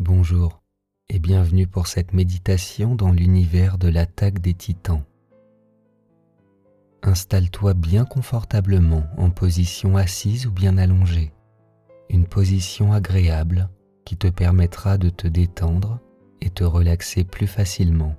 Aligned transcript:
Bonjour 0.00 0.62
et 1.10 1.18
bienvenue 1.18 1.66
pour 1.66 1.86
cette 1.86 2.14
méditation 2.14 2.94
dans 2.94 3.12
l'univers 3.12 3.76
de 3.76 3.86
l'attaque 3.86 4.38
des 4.38 4.54
titans. 4.54 5.04
Installe-toi 7.02 7.74
bien 7.74 8.06
confortablement 8.06 9.04
en 9.18 9.28
position 9.28 9.98
assise 9.98 10.46
ou 10.46 10.52
bien 10.52 10.78
allongée, 10.78 11.34
une 12.08 12.24
position 12.24 12.94
agréable 12.94 13.68
qui 14.06 14.16
te 14.16 14.28
permettra 14.28 14.96
de 14.96 15.10
te 15.10 15.28
détendre 15.28 16.00
et 16.40 16.48
te 16.48 16.64
relaxer 16.64 17.24
plus 17.24 17.46
facilement. 17.46 18.16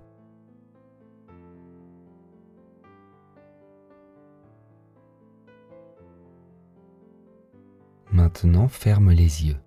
Maintenant, 8.11 8.67
ferme 8.67 9.09
les 9.09 9.47
yeux. 9.47 9.57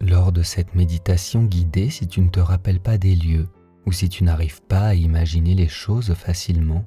Lors 0.00 0.32
de 0.32 0.42
cette 0.42 0.74
méditation 0.74 1.44
guidée, 1.44 1.90
si 1.90 2.06
tu 2.08 2.20
ne 2.20 2.28
te 2.28 2.40
rappelles 2.40 2.80
pas 2.80 2.98
des 2.98 3.14
lieux 3.14 3.48
ou 3.86 3.92
si 3.92 4.08
tu 4.08 4.24
n'arrives 4.24 4.62
pas 4.62 4.88
à 4.88 4.94
imaginer 4.94 5.54
les 5.54 5.68
choses 5.68 6.14
facilement, 6.14 6.84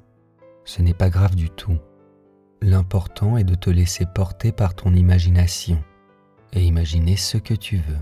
ce 0.66 0.82
n'est 0.82 0.94
pas 0.94 1.10
grave 1.10 1.36
du 1.36 1.50
tout. 1.50 1.78
L'important 2.62 3.38
est 3.38 3.44
de 3.44 3.56
te 3.56 3.70
laisser 3.70 4.06
porter 4.06 4.52
par 4.52 4.76
ton 4.76 4.94
imagination 4.94 5.82
et 6.54 6.64
imaginer 6.64 7.16
ce 7.16 7.38
que 7.38 7.54
tu 7.54 7.78
veux. 7.78 8.00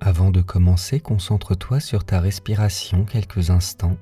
Avant 0.00 0.30
de 0.30 0.42
commencer, 0.42 1.00
concentre-toi 1.00 1.80
sur 1.80 2.04
ta 2.04 2.20
respiration 2.20 3.04
quelques 3.04 3.50
instants 3.50 3.96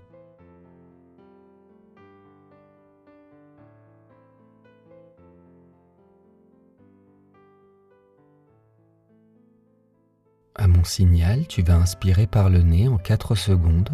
Signal, 10.85 11.47
tu 11.47 11.63
vas 11.63 11.77
inspirer 11.77 12.27
par 12.27 12.51
le 12.51 12.63
nez 12.63 12.89
en 12.89 12.99
4 12.99 13.35
secondes, 13.35 13.91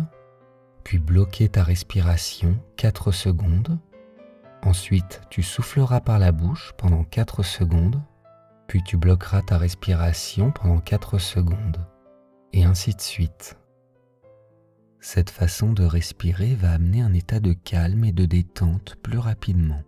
puis 0.84 0.98
bloquer 0.98 1.48
ta 1.48 1.62
respiration 1.62 2.58
4 2.76 3.12
secondes. 3.12 3.78
Ensuite, 4.62 5.20
tu 5.30 5.42
souffleras 5.42 6.00
par 6.00 6.18
la 6.18 6.32
bouche 6.32 6.72
pendant 6.76 7.04
4 7.04 7.42
secondes, 7.42 8.00
puis 8.66 8.82
tu 8.82 8.96
bloqueras 8.96 9.42
ta 9.42 9.58
respiration 9.58 10.50
pendant 10.50 10.80
4 10.80 11.18
secondes, 11.18 11.86
et 12.52 12.64
ainsi 12.64 12.94
de 12.94 13.00
suite. 13.00 13.56
Cette 15.00 15.30
façon 15.30 15.72
de 15.72 15.84
respirer 15.84 16.54
va 16.54 16.72
amener 16.72 17.02
un 17.02 17.12
état 17.12 17.40
de 17.40 17.52
calme 17.52 18.04
et 18.04 18.12
de 18.12 18.24
détente 18.24 18.96
plus 19.02 19.18
rapidement. 19.18 19.82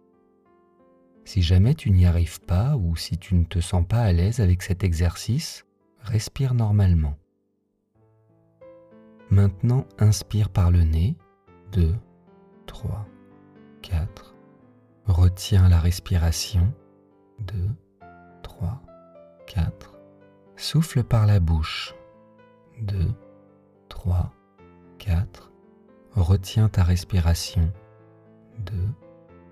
Si 1.25 1.43
jamais 1.43 1.75
tu 1.75 1.91
n'y 1.91 2.07
arrives 2.07 2.41
pas 2.41 2.77
ou 2.77 2.97
si 2.97 3.19
tu 3.19 3.35
ne 3.35 3.45
te 3.45 3.61
sens 3.61 3.85
pas 3.87 4.03
à 4.03 4.13
l'aise 4.13 4.41
avec 4.41 4.63
cet 4.63 4.85
exercice, 4.85 5.67
respire 6.03 6.55
normalement. 6.55 7.17
Maintenant, 9.31 9.87
inspire 9.99 10.49
par 10.49 10.71
le 10.71 10.83
nez. 10.83 11.17
2, 11.73 11.95
3, 12.67 13.07
4. 13.83 14.35
Retiens 15.07 15.69
la 15.69 15.79
respiration. 15.79 16.73
2, 17.41 17.55
3, 18.43 18.83
4. 19.47 19.95
Souffle 20.57 21.05
par 21.05 21.27
la 21.27 21.39
bouche. 21.41 21.95
2, 22.83 23.13
3, 23.89 24.33
4. 24.99 25.53
Retiens 26.17 26.69
ta 26.69 26.83
respiration. 26.83 27.73
2, 28.59 28.75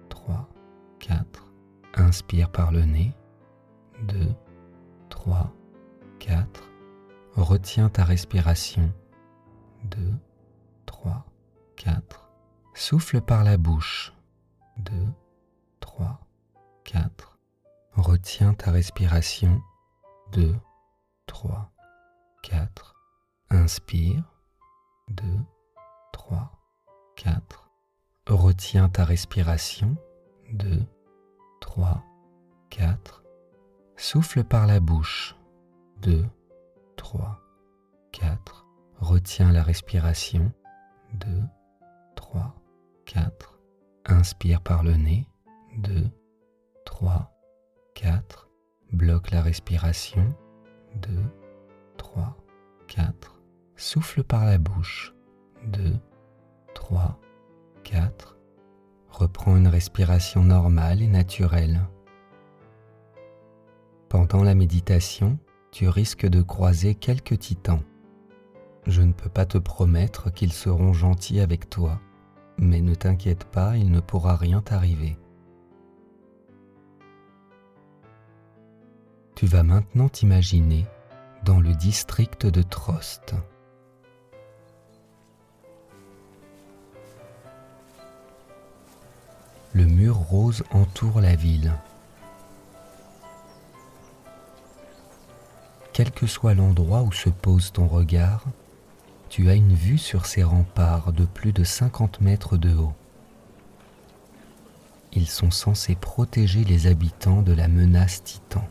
3, 0.09 0.49
4. 0.99 1.53
Inspire 1.95 2.51
par 2.51 2.73
le 2.73 2.83
nez. 2.83 3.13
2, 4.03 4.17
3, 5.09 5.37
4. 5.39 5.58
Retiens 7.39 7.89
ta 7.89 8.05
respiration. 8.05 8.93
2, 9.85 10.15
3, 10.87 11.25
4. 11.77 12.29
Souffle 12.75 13.21
par 13.21 13.45
la 13.45 13.57
bouche. 13.57 14.13
2, 14.79 14.93
3, 15.81 16.21
4. 16.85 17.39
Retiens 17.93 18.55
ta 18.55 18.73
respiration. 18.73 19.63
2, 20.33 20.57
3, 21.27 21.71
4. 22.43 22.97
Inspire. 23.51 24.25
2, 25.11 25.25
3, 26.13 26.51
4. 27.17 27.71
Retiens 28.27 28.89
ta 28.89 29.05
respiration. 29.05 29.97
2, 30.53 30.83
3, 31.61 32.05
4. 32.71 33.23
Souffle 33.97 34.43
par 34.43 34.67
la 34.67 34.81
bouche. 34.81 35.38
2, 36.03 36.25
3, 36.97 37.41
4. 38.13 38.67
Retiens 39.01 39.51
la 39.53 39.63
respiration. 39.63 40.53
2, 41.15 41.27
3, 42.15 42.55
4. 43.07 43.59
Inspire 44.07 44.61
par 44.61 44.85
le 44.85 44.95
nez. 44.95 45.27
2, 45.79 46.09
3, 46.85 47.33
4. 47.95 48.49
Bloque 48.93 49.31
la 49.33 49.43
respiration. 49.43 50.25
2, 50.97 51.11
3, 51.97 52.37
4. 52.87 53.41
Souffle 53.77 54.23
par 54.23 54.45
la 54.47 54.59
bouche. 54.59 55.15
2, 55.67 55.97
3, 56.75 57.19
4. 57.83 58.37
Reprends 59.11 59.57
une 59.57 59.69
respiration 59.69 60.45
normale 60.45 61.03
et 61.03 61.09
naturelle. 61.09 61.81
Pendant 64.09 64.45
la 64.45 64.55
méditation, 64.55 65.39
tu 65.79 65.89
risques 65.89 66.27
de 66.27 66.43
croiser 66.43 66.97
quelques 66.97 67.39
titans. 67.39 67.85
Je 68.89 69.01
ne 69.01 69.13
peux 69.13 69.29
pas 69.29 69.47
te 69.47 69.59
promettre 69.59 70.29
qu'ils 70.33 70.53
seront 70.53 70.93
gentils 70.93 71.39
avec 71.39 71.71
toi, 71.71 72.01
mais 72.59 72.81
ne 72.81 72.97
t'inquiète 72.97 73.45
pas, 73.45 73.77
il 73.77 73.93
ne 73.93 74.01
pourra 74.01 74.35
rien 74.35 74.61
t'arriver. 74.61 75.17
Tu 79.37 79.47
vas 79.47 79.63
maintenant 79.63 80.09
t'imaginer 80.09 80.85
dans 81.45 81.61
le 81.61 81.73
district 81.75 82.45
de 82.45 82.63
Trost. 82.63 83.37
Le 89.75 89.85
mur 89.85 90.17
rose 90.17 90.65
entoure 90.73 91.21
la 91.21 91.37
ville. 91.37 91.73
Quel 95.99 96.13
que 96.13 96.29
soit 96.29 96.55
l'endroit 96.55 97.03
où 97.03 97.11
se 97.11 97.29
pose 97.29 97.73
ton 97.73 97.89
regard, 97.89 98.45
tu 99.29 99.51
as 99.51 99.55
une 99.55 99.75
vue 99.75 99.99
sur 99.99 100.27
ces 100.27 100.45
remparts 100.45 101.13
de 101.13 101.25
plus 101.25 101.53
de 101.53 101.65
50 101.65 102.21
mètres 102.21 102.57
de 102.57 102.73
haut. 102.73 102.93
Ils 105.13 105.27
sont 105.27 105.51
censés 105.51 105.97
protéger 105.97 106.63
les 106.63 106.87
habitants 106.87 107.43
de 107.43 107.53
la 107.53 107.67
menace 107.67 108.23
titan. 108.23 108.63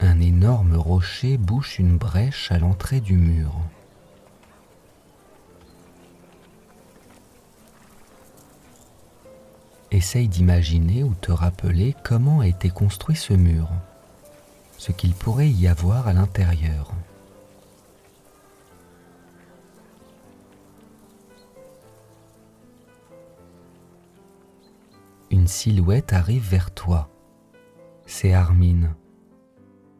Un 0.00 0.18
énorme 0.18 0.74
rocher 0.74 1.36
bouche 1.36 1.78
une 1.78 1.96
brèche 1.96 2.50
à 2.50 2.58
l'entrée 2.58 3.00
du 3.00 3.16
mur. 3.16 3.54
Essaye 10.00 10.28
d'imaginer 10.28 11.04
ou 11.04 11.12
te 11.12 11.30
rappeler 11.30 11.94
comment 12.02 12.40
a 12.40 12.46
été 12.46 12.70
construit 12.70 13.16
ce 13.16 13.34
mur, 13.34 13.68
ce 14.78 14.92
qu'il 14.92 15.12
pourrait 15.12 15.50
y 15.50 15.68
avoir 15.68 16.08
à 16.08 16.14
l'intérieur. 16.14 16.94
Une 25.30 25.46
silhouette 25.46 26.14
arrive 26.14 26.48
vers 26.48 26.70
toi. 26.70 27.10
C'est 28.06 28.32
Armin. 28.32 28.96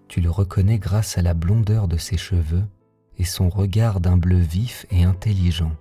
Tu 0.08 0.23
le 0.23 0.31
reconnais 0.31 0.79
grâce 0.79 1.19
à 1.19 1.23
la 1.23 1.35
blondeur 1.35 1.88
de 1.88 1.99
ses 1.99 2.17
cheveux 2.17 2.64
et 3.19 3.25
son 3.25 3.50
regard 3.50 4.00
d'un 4.00 4.17
bleu 4.17 4.38
vif 4.38 4.87
et 4.91 5.05
intelligent. 5.05 5.73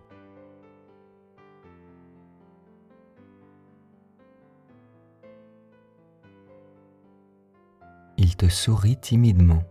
Il 8.30 8.36
te 8.36 8.48
sourit 8.48 8.96
timidement. 8.96 9.64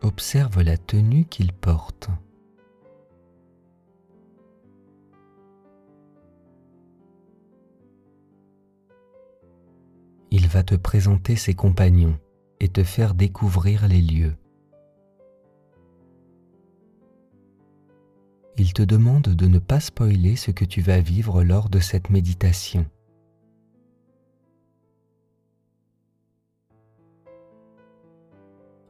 Observe 0.00 0.62
la 0.62 0.76
tenue 0.76 1.24
qu'il 1.24 1.52
porte. 1.52 2.08
Il 10.30 10.46
va 10.46 10.62
te 10.62 10.76
présenter 10.76 11.34
ses 11.34 11.54
compagnons 11.54 12.16
et 12.60 12.68
te 12.68 12.84
faire 12.84 13.14
découvrir 13.14 13.88
les 13.88 14.00
lieux. 14.00 14.36
il 18.60 18.72
te 18.72 18.82
demande 18.82 19.22
de 19.22 19.46
ne 19.46 19.60
pas 19.60 19.78
spoiler 19.78 20.34
ce 20.34 20.50
que 20.50 20.64
tu 20.64 20.80
vas 20.80 20.98
vivre 20.98 21.44
lors 21.44 21.68
de 21.68 21.78
cette 21.78 22.10
méditation. 22.10 22.84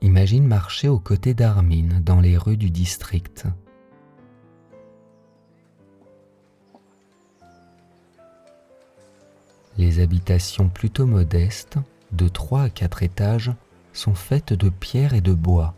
Imagine 0.01 0.47
marcher 0.47 0.89
aux 0.89 1.01
côtés 1.01 1.35
d'Armin 1.35 2.01
dans 2.01 2.21
les 2.21 2.37
rues 2.37 2.57
du 2.57 2.71
district. 2.71 3.47
Les 9.77 10.01
habitations 10.01 10.69
plutôt 10.69 11.07
modestes, 11.07 11.79
de 12.13 12.29
3 12.29 12.63
à 12.63 12.71
4 12.71 13.03
étages, 13.03 13.53
sont 13.93 14.15
faites 14.15 14.53
de 14.53 14.69
pierre 14.69 15.15
et 15.15 15.21
de 15.21 15.33
bois. 15.33 15.75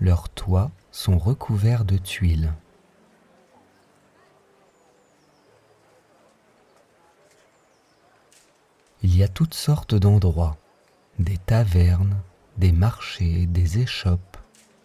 Leurs 0.00 0.28
toits 0.28 0.70
sont 0.90 1.18
recouverts 1.18 1.84
de 1.84 1.96
tuiles. 1.96 2.52
Il 9.04 9.16
y 9.16 9.22
a 9.22 9.28
toutes 9.28 9.54
sortes 9.54 9.94
d'endroits, 9.94 10.56
des 11.20 11.38
tavernes, 11.38 12.16
des 12.58 12.72
marchés, 12.72 13.46
des 13.46 13.78
échoppes. 13.78 14.36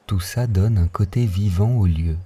Tout 0.06 0.20
ça 0.20 0.46
donne 0.46 0.78
un 0.78 0.88
côté 0.88 1.26
vivant 1.26 1.72
au 1.72 1.88
lieu. 1.88 2.18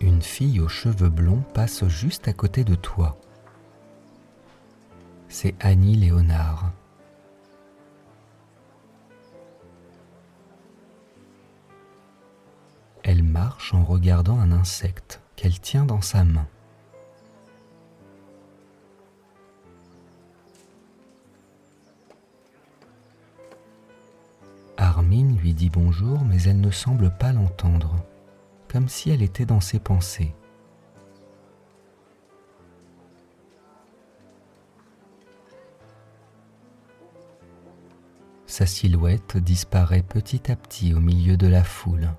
Une 0.00 0.22
fille 0.22 0.60
aux 0.60 0.68
cheveux 0.68 1.08
blonds 1.08 1.42
passe 1.52 1.88
juste 1.88 2.28
à 2.28 2.32
côté 2.32 2.62
de 2.62 2.76
toi 2.76 3.18
c'est 5.32 5.54
Annie 5.60 5.96
Léonard. 5.96 6.72
En 13.72 13.84
regardant 13.84 14.38
un 14.38 14.52
insecte 14.52 15.20
qu'elle 15.36 15.58
tient 15.58 15.84
dans 15.84 16.00
sa 16.00 16.24
main. 16.24 16.46
Armine 24.76 25.36
lui 25.38 25.54
dit 25.54 25.70
bonjour, 25.70 26.24
mais 26.24 26.42
elle 26.42 26.60
ne 26.60 26.70
semble 26.70 27.10
pas 27.16 27.32
l'entendre, 27.32 27.96
comme 28.68 28.88
si 28.88 29.10
elle 29.10 29.22
était 29.22 29.46
dans 29.46 29.60
ses 29.60 29.78
pensées. 29.78 30.34
Sa 38.46 38.66
silhouette 38.66 39.38
disparaît 39.38 40.02
petit 40.02 40.50
à 40.50 40.56
petit 40.56 40.94
au 40.94 41.00
milieu 41.00 41.36
de 41.36 41.46
la 41.46 41.64
foule. 41.64 42.10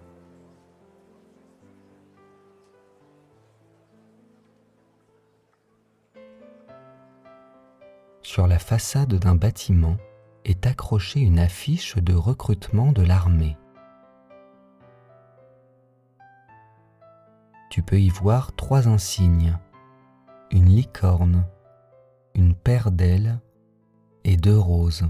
Sur 8.33 8.47
la 8.47 8.57
façade 8.57 9.13
d'un 9.13 9.35
bâtiment 9.35 9.95
est 10.43 10.65
accrochée 10.65 11.19
une 11.19 11.37
affiche 11.37 11.97
de 11.97 12.15
recrutement 12.15 12.91
de 12.91 13.03
l'armée. 13.03 13.55
Tu 17.69 17.83
peux 17.83 18.01
y 18.01 18.09
voir 18.09 18.55
trois 18.55 18.87
insignes, 18.87 19.55
une 20.49 20.65
licorne, 20.65 21.45
une 22.33 22.55
paire 22.55 22.89
d'ailes 22.89 23.39
et 24.23 24.35
deux 24.35 24.57
roses. 24.57 25.07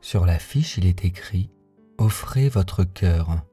Sur 0.00 0.24
la 0.24 0.38
fiche, 0.38 0.78
il 0.78 0.86
est 0.86 1.04
écrit 1.04 1.50
Offrez 1.98 2.48
votre 2.48 2.84
cœur. 2.84 3.44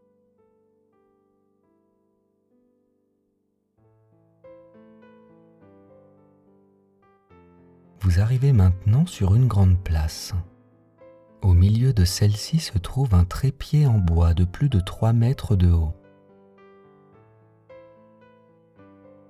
Vous 8.02 8.20
arrivez 8.20 8.52
maintenant 8.52 9.06
sur 9.06 9.36
une 9.36 9.48
grande 9.48 9.78
place. 9.78 10.34
Au 11.42 11.54
milieu 11.54 11.94
de 11.94 12.04
celle-ci 12.04 12.60
se 12.60 12.78
trouve 12.78 13.14
un 13.14 13.26
trépied 13.26 13.86
en 13.86 14.00
bois 14.00 14.34
de 14.34 14.44
plus 14.44 14.70
de 14.70 14.80
3 14.80 15.14
mètres 15.14 15.56
de 15.56 15.72
haut. 15.72 15.94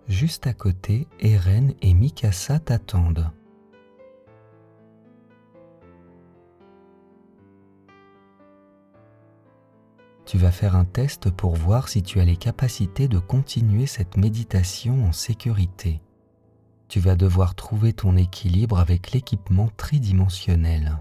Juste 0.07 0.47
à 0.47 0.53
côté, 0.53 1.07
Eren 1.19 1.73
et 1.81 1.93
Mikasa 1.93 2.59
t'attendent. 2.59 3.31
tu 10.31 10.37
vas 10.37 10.51
faire 10.51 10.77
un 10.77 10.85
test 10.85 11.29
pour 11.29 11.57
voir 11.57 11.89
si 11.89 12.03
tu 12.03 12.21
as 12.21 12.23
les 12.23 12.37
capacités 12.37 13.09
de 13.09 13.19
continuer 13.19 13.85
cette 13.85 14.15
méditation 14.15 15.03
en 15.05 15.11
sécurité. 15.11 15.99
Tu 16.91 16.99
vas 16.99 17.15
devoir 17.15 17.55
trouver 17.55 17.93
ton 17.93 18.17
équilibre 18.17 18.77
avec 18.77 19.13
l'équipement 19.13 19.69
tridimensionnel. 19.77 20.97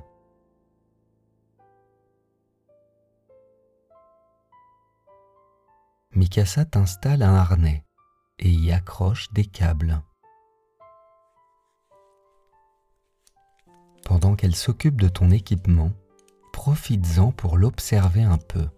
Mikasa 6.14 6.64
t'installe 6.64 7.24
un 7.24 7.34
harnais 7.34 7.84
et 8.38 8.50
y 8.50 8.70
accroche 8.70 9.32
des 9.32 9.44
câbles. 9.44 10.00
Pendant 14.04 14.36
qu'elle 14.36 14.54
s'occupe 14.54 15.00
de 15.00 15.08
ton 15.08 15.32
équipement, 15.32 15.90
profites-en 16.52 17.32
pour 17.32 17.56
l'observer 17.56 18.22
un 18.22 18.38
peu. 18.38 18.68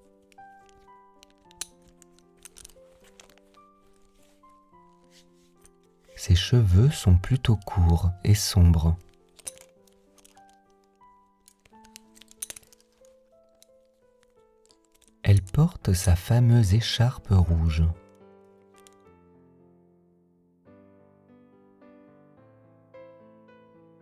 Ses 6.24 6.36
cheveux 6.36 6.88
sont 6.88 7.16
plutôt 7.16 7.56
courts 7.56 8.12
et 8.22 8.36
sombres. 8.36 8.96
Elle 15.24 15.42
porte 15.42 15.92
sa 15.94 16.14
fameuse 16.14 16.74
écharpe 16.74 17.30
rouge. 17.30 17.82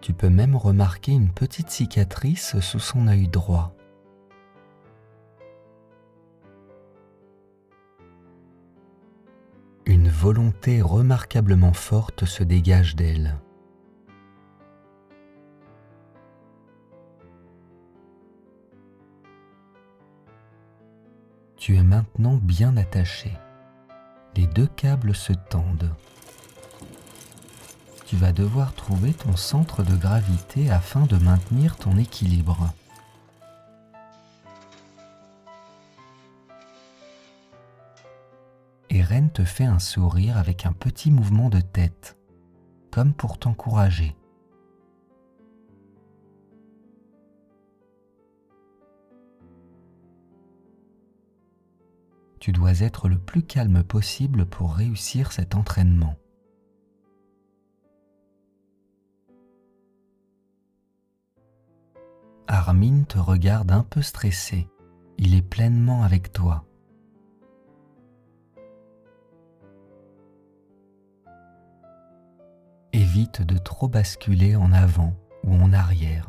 Tu 0.02 0.12
peux 0.12 0.28
même 0.28 0.56
remarquer 0.56 1.12
une 1.12 1.32
petite 1.32 1.70
cicatrice 1.70 2.60
sous 2.60 2.80
son 2.80 3.08
œil 3.08 3.28
droit. 3.28 3.74
Volonté 10.20 10.82
remarquablement 10.82 11.72
forte 11.72 12.26
se 12.26 12.42
dégage 12.42 12.94
d'elle. 12.94 13.38
Tu 21.56 21.74
es 21.74 21.82
maintenant 21.82 22.34
bien 22.36 22.76
attaché. 22.76 23.32
Les 24.36 24.46
deux 24.46 24.66
câbles 24.66 25.14
se 25.14 25.32
tendent. 25.32 25.90
Tu 28.04 28.16
vas 28.16 28.32
devoir 28.32 28.74
trouver 28.74 29.14
ton 29.14 29.36
centre 29.36 29.82
de 29.82 29.96
gravité 29.96 30.70
afin 30.70 31.06
de 31.06 31.16
maintenir 31.16 31.76
ton 31.76 31.96
équilibre. 31.96 32.74
Eren 39.10 39.28
te 39.28 39.42
fait 39.42 39.64
un 39.64 39.80
sourire 39.80 40.36
avec 40.36 40.66
un 40.66 40.72
petit 40.72 41.10
mouvement 41.10 41.48
de 41.48 41.60
tête, 41.60 42.16
comme 42.92 43.12
pour 43.12 43.38
t'encourager. 43.38 44.14
Tu 52.38 52.52
dois 52.52 52.82
être 52.82 53.08
le 53.08 53.18
plus 53.18 53.42
calme 53.42 53.82
possible 53.82 54.46
pour 54.46 54.74
réussir 54.74 55.32
cet 55.32 55.56
entraînement. 55.56 56.14
Armin 62.46 63.02
te 63.02 63.18
regarde 63.18 63.72
un 63.72 63.82
peu 63.82 64.02
stressé. 64.02 64.68
Il 65.18 65.34
est 65.34 65.42
pleinement 65.42 66.04
avec 66.04 66.32
toi. 66.32 66.69
Évite 72.92 73.42
de 73.42 73.58
trop 73.58 73.88
basculer 73.88 74.56
en 74.56 74.72
avant 74.72 75.14
ou 75.44 75.54
en 75.54 75.72
arrière. 75.72 76.28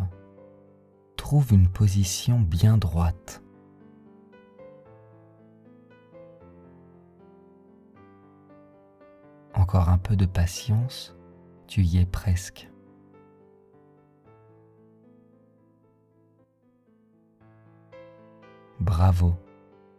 Trouve 1.17 1.53
une 1.53 1.67
position 1.67 2.39
bien 2.39 2.77
droite. 2.77 3.41
encore 9.71 9.87
un 9.87 9.97
peu 9.97 10.17
de 10.17 10.25
patience, 10.25 11.15
tu 11.65 11.81
y 11.83 11.97
es 11.97 12.05
presque. 12.05 12.69
Bravo, 18.81 19.35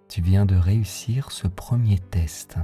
tu 0.09 0.21
viens 0.21 0.45
de 0.45 0.57
réussir 0.57 1.31
ce 1.31 1.47
premier 1.47 1.99
test. 1.99 2.59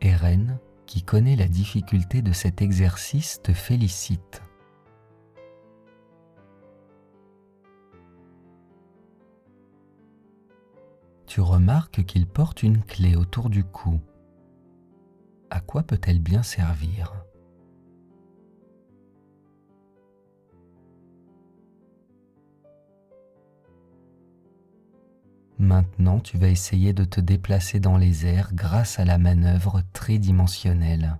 Eren, 0.00 0.58
qui 0.88 1.02
connaît 1.02 1.36
la 1.36 1.48
difficulté 1.48 2.22
de 2.22 2.32
cet 2.32 2.62
exercice, 2.62 3.42
te 3.42 3.52
félicite. 3.52 4.42
Tu 11.26 11.42
remarques 11.42 12.04
qu'il 12.04 12.26
porte 12.26 12.62
une 12.62 12.82
clé 12.82 13.16
autour 13.16 13.50
du 13.50 13.64
cou. 13.64 14.00
À 15.50 15.60
quoi 15.60 15.82
peut-elle 15.82 16.20
bien 16.20 16.42
servir? 16.42 17.12
Maintenant, 25.58 26.20
tu 26.20 26.38
vas 26.38 26.48
essayer 26.48 26.92
de 26.92 27.04
te 27.04 27.20
déplacer 27.20 27.80
dans 27.80 27.96
les 27.96 28.26
airs 28.26 28.54
grâce 28.54 29.00
à 29.00 29.04
la 29.04 29.18
manœuvre 29.18 29.82
tridimensionnelle. 29.92 31.18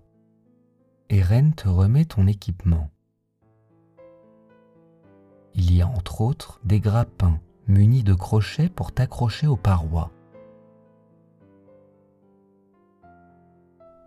Eren 1.10 1.54
te 1.54 1.68
remet 1.68 2.04
ton 2.04 2.28
équipement. 2.28 2.88
Il 5.54 5.74
y 5.74 5.82
a 5.82 5.88
entre 5.88 6.20
autres 6.20 6.60
des 6.64 6.78
grappins 6.78 7.40
munis 7.66 8.04
de 8.04 8.14
crochets 8.14 8.68
pour 8.68 8.92
t'accrocher 8.92 9.48
aux 9.48 9.56
parois. 9.56 10.12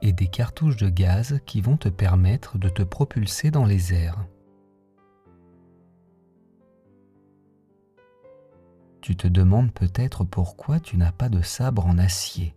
Et 0.02 0.14
des 0.14 0.28
cartouches 0.28 0.78
de 0.78 0.90
gaz 0.90 1.42
qui 1.46 1.60
vont 1.60 1.76
te 1.76 1.90
permettre 1.90 2.58
de 2.58 2.70
te 2.70 2.84
propulser 2.84 3.52
dans 3.52 3.66
les 3.66 3.94
airs. 3.94 4.26
Tu 9.02 9.16
te 9.16 9.28
demandes 9.28 9.72
peut-être 9.72 10.24
pourquoi 10.24 10.80
tu 10.80 10.96
n'as 10.96 11.12
pas 11.12 11.30
de 11.30 11.42
sabre 11.42 11.88
en 11.88 11.98
acier. 11.98 12.56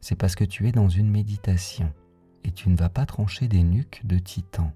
C'est 0.00 0.16
parce 0.16 0.34
que 0.34 0.44
tu 0.44 0.68
es 0.68 0.72
dans 0.72 0.88
une 0.88 1.08
méditation 1.08 1.92
et 2.42 2.50
tu 2.50 2.68
ne 2.68 2.76
vas 2.76 2.88
pas 2.88 3.06
trancher 3.06 3.46
des 3.46 3.62
nuques 3.62 4.02
de 4.04 4.18
titan. 4.18 4.72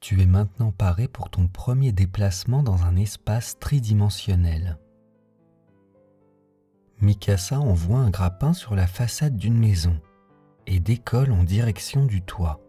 Tu 0.00 0.20
es 0.20 0.26
maintenant 0.26 0.72
paré 0.72 1.06
pour 1.06 1.30
ton 1.30 1.48
premier 1.48 1.92
déplacement 1.92 2.62
dans 2.62 2.82
un 2.82 2.96
espace 2.96 3.58
tridimensionnel. 3.58 4.78
Mikasa 7.00 7.60
envoie 7.60 7.98
un 7.98 8.10
grappin 8.10 8.52
sur 8.52 8.74
la 8.74 8.86
façade 8.88 9.36
d'une 9.36 9.58
maison 9.58 10.00
et 10.66 10.80
décolle 10.80 11.30
en 11.30 11.44
direction 11.44 12.06
du 12.06 12.22
toit. 12.22 12.60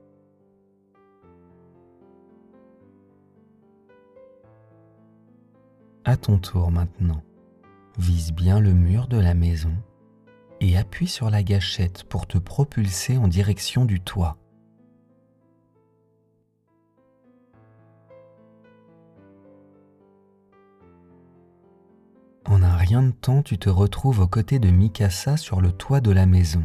À 6.06 6.16
ton 6.16 6.40
tour 6.40 6.72
maintenant, 6.72 7.22
vise 7.98 8.32
bien 8.32 8.60
le 8.60 8.74
mur 8.74 9.08
de 9.08 9.18
la 9.18 9.34
maison 9.34 9.74
et 10.62 10.78
appuie 10.78 11.08
sur 11.08 11.30
la 11.30 11.44
gâchette 11.44 12.04
pour 12.06 12.26
te 12.26 12.38
propulser 12.38 13.18
en 13.18 13.28
direction 13.28 13.86
du 13.86 14.00
toit. 14.00 14.38
En 22.46 22.64
un 22.64 22.76
rien 22.78 23.04
de 23.04 23.12
temps, 23.12 23.44
tu 23.44 23.58
te 23.58 23.70
retrouves 23.70 24.20
aux 24.20 24.28
côtés 24.28 24.60
de 24.60 24.70
Mikasa 24.70 25.38
sur 25.38 25.62
le 25.62 25.72
toit 25.72 26.02
de 26.02 26.12
la 26.12 26.26
maison. 26.26 26.64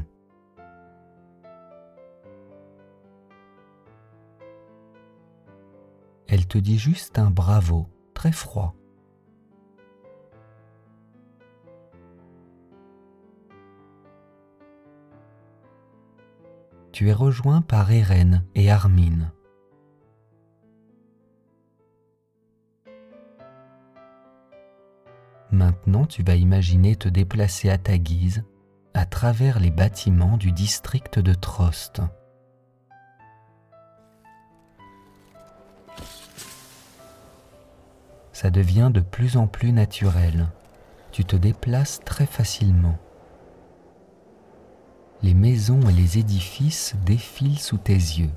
Elle 6.27 6.47
te 6.47 6.57
dit 6.57 6.79
juste 6.79 7.19
un 7.19 7.31
bravo, 7.31 7.89
très 8.15 8.33
froid. 8.33 8.75
Tu 16.95 17.09
es 17.09 17.13
rejoint 17.13 17.61
par 17.61 17.91
Eren 17.91 18.45
et 18.55 18.71
Armin. 18.71 19.33
Maintenant, 25.51 26.07
tu 26.07 26.23
vas 26.23 26.37
imaginer 26.37 26.95
te 26.95 27.09
déplacer 27.09 27.69
à 27.69 27.79
ta 27.79 27.99
guise 27.99 28.45
à 28.95 29.07
travers 29.07 29.59
les 29.59 29.73
bâtiments 29.73 30.37
du 30.37 30.53
district 30.53 31.19
de 31.19 31.35
Trost. 31.35 32.01
Ça 38.33 38.51
devient 38.51 38.93
de 38.95 39.01
plus 39.01 39.37
en 39.37 39.49
plus 39.49 39.73
naturel. 39.73 40.47
Tu 41.11 41.25
te 41.25 41.35
déplaces 41.35 41.99
très 42.05 42.27
facilement 42.27 42.97
les 45.25 45.33
maisons 45.33 45.81
et 45.89 45.93
les 45.93 46.19
édifices 46.19 46.95
défilent 47.07 47.59
sous 47.59 47.79
tes 47.79 47.95
yeux. 47.95 48.31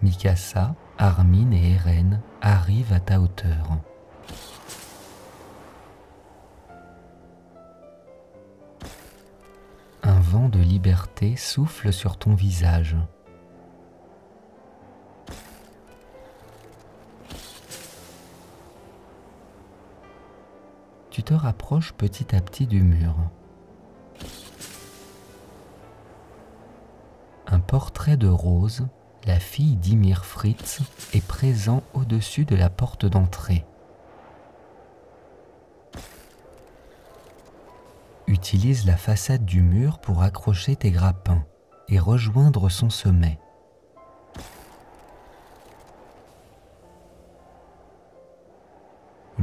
Mikasa, 0.00 0.74
Armin 0.96 1.52
et 1.52 1.72
Eren 1.72 2.22
arrivent 2.40 2.94
à 2.94 3.00
ta 3.00 3.20
hauteur. 3.20 3.78
Un 10.02 10.20
vent 10.20 10.48
de 10.48 10.60
liberté 10.60 11.36
souffle 11.36 11.92
sur 11.92 12.16
ton 12.16 12.34
visage. 12.34 12.96
Tu 21.16 21.22
te 21.22 21.32
rapproches 21.32 21.94
petit 21.94 22.36
à 22.36 22.42
petit 22.42 22.66
du 22.66 22.82
mur. 22.82 23.16
Un 27.46 27.58
portrait 27.58 28.18
de 28.18 28.28
Rose, 28.28 28.86
la 29.24 29.40
fille 29.40 29.76
d'Ymir 29.76 30.26
Fritz, 30.26 30.82
est 31.14 31.26
présent 31.26 31.82
au-dessus 31.94 32.44
de 32.44 32.54
la 32.54 32.68
porte 32.68 33.06
d'entrée. 33.06 33.64
Utilise 38.26 38.84
la 38.84 38.98
façade 38.98 39.46
du 39.46 39.62
mur 39.62 40.00
pour 40.00 40.22
accrocher 40.22 40.76
tes 40.76 40.90
grappins 40.90 41.46
et 41.88 41.98
rejoindre 41.98 42.68
son 42.68 42.90
sommet. 42.90 43.38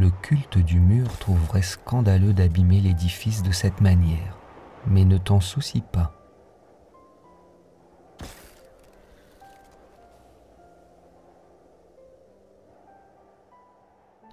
Le 0.03 0.12
culte 0.22 0.57
du 0.57 0.81
mur 0.81 1.17
trouverait 1.17 1.62
scandaleux 1.62 2.33
d'abîmer 2.33 2.81
l'édifice 2.81 3.41
de 3.41 3.53
cette 3.53 3.79
manière, 3.79 4.38
mais 4.86 5.05
ne 5.05 5.17
t'en 5.17 5.39
soucie 5.39 5.81
pas. 5.93 6.12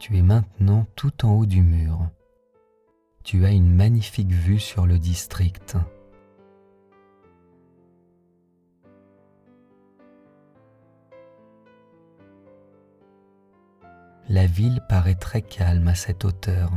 Tu 0.00 0.16
es 0.16 0.22
maintenant 0.22 0.86
tout 0.96 1.24
en 1.24 1.34
haut 1.34 1.46
du 1.46 1.62
mur. 1.62 2.00
Tu 3.22 3.44
as 3.44 3.52
une 3.52 3.72
magnifique 3.72 4.32
vue 4.32 4.58
sur 4.58 4.86
le 4.86 4.98
district. 4.98 5.76
La 14.30 14.46
ville 14.46 14.80
paraît 14.88 15.16
très 15.16 15.42
calme 15.42 15.88
à 15.88 15.96
cette 15.96 16.24
hauteur. 16.24 16.70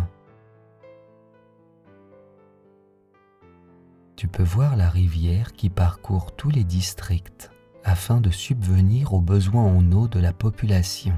Tu 4.16 4.28
peux 4.28 4.42
voir 4.42 4.76
la 4.76 4.90
rivière 4.90 5.54
qui 5.54 5.70
parcourt 5.70 6.36
tous 6.36 6.50
les 6.50 6.64
districts 6.64 7.52
afin 7.84 8.22
de 8.22 8.32
subvenir 8.32 9.14
aux 9.14 9.22
besoins 9.22 9.66
en 9.66 9.92
eau 9.92 10.08
de 10.08 10.20
la 10.20 10.34
population. 10.34 11.14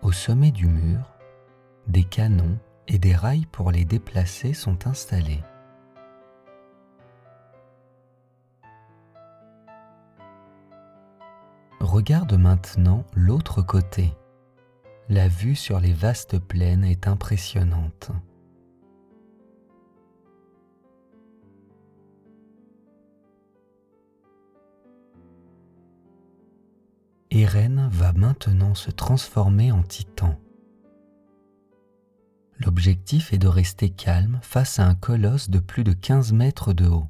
Au 0.00 0.12
sommet 0.12 0.52
du 0.52 0.68
mur, 0.68 1.12
des 1.86 2.04
canons 2.04 2.58
et 2.88 2.98
des 2.98 3.14
rails 3.14 3.46
pour 3.52 3.70
les 3.70 3.84
déplacer 3.84 4.54
sont 4.54 4.86
installés. 4.86 5.42
Regarde 11.94 12.34
maintenant 12.34 13.04
l'autre 13.14 13.62
côté. 13.62 14.12
la 15.08 15.28
vue 15.28 15.54
sur 15.54 15.78
les 15.78 15.92
vastes 15.92 16.40
plaines 16.40 16.82
est 16.82 17.06
impressionnante. 17.06 18.10
Eren 27.30 27.88
va 27.92 28.12
maintenant 28.12 28.74
se 28.74 28.90
transformer 28.90 29.70
en 29.70 29.84
titan. 29.84 30.36
L'objectif 32.58 33.32
est 33.32 33.38
de 33.38 33.46
rester 33.46 33.90
calme 33.90 34.40
face 34.42 34.80
à 34.80 34.88
un 34.88 34.96
colosse 34.96 35.48
de 35.48 35.60
plus 35.60 35.84
de 35.84 35.92
15 35.92 36.32
mètres 36.32 36.72
de 36.72 36.88
haut. 36.88 37.06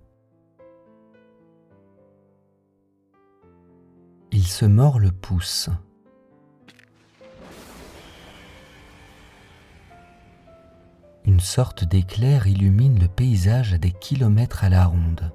Il 4.45 4.49
se 4.49 4.67
mord 4.67 4.99
le 4.99 5.11
pouce. 5.11 5.71
Une 11.25 11.41
sorte 11.41 11.85
d'éclair 11.85 12.47
illumine 12.47 13.01
le 13.01 13.09
paysage 13.09 13.73
à 13.73 13.79
des 13.79 13.91
kilomètres 13.91 14.63
à 14.63 14.69
la 14.69 14.85
ronde. 14.85 15.33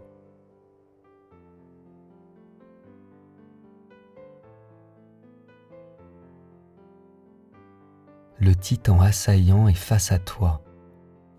le 8.39 8.55
titan 8.55 9.01
assaillant 9.01 9.67
est 9.67 9.73
face 9.73 10.11
à 10.11 10.19
toi 10.19 10.63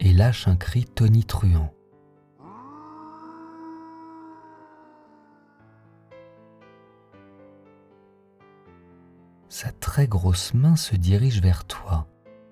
et 0.01 0.13
lâche 0.13 0.49
un 0.49 0.57
cri 0.57 0.85
tonitruant. 0.85 1.73
Sa 9.51 9.73
très 9.73 10.07
grosse 10.07 10.55
main 10.55 10.77
se 10.77 10.95
dirige 10.95 11.43
vers 11.43 11.65
toi 11.65 12.07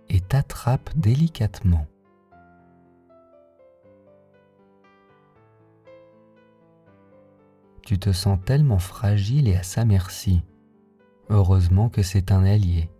et 0.08 0.20
t'attrape 0.20 0.90
délicatement. 0.96 1.86
Tu 7.82 8.00
te 8.00 8.12
sens 8.12 8.36
tellement 8.44 8.80
fragile 8.80 9.46
et 9.46 9.54
à 9.54 9.62
sa 9.62 9.84
merci. 9.84 10.42
Heureusement 11.30 11.88
que 11.88 12.02
c'est 12.02 12.32
un 12.32 12.44
allié. 12.44 12.90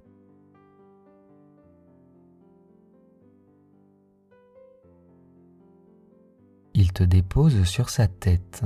Il 6.73 6.93
te 6.93 7.03
dépose 7.03 7.65
sur 7.65 7.91
sa 7.91 8.07
tête. 8.07 8.63